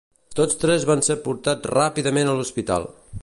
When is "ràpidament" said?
1.75-2.31